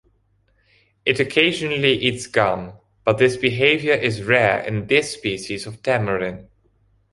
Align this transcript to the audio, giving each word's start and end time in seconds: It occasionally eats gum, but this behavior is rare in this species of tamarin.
It 1.05 1.19
occasionally 1.19 1.93
eats 1.93 2.25
gum, 2.25 2.73
but 3.05 3.19
this 3.19 3.37
behavior 3.37 3.93
is 3.93 4.23
rare 4.23 4.59
in 4.61 4.87
this 4.87 5.13
species 5.13 5.67
of 5.67 5.83
tamarin. 5.83 6.47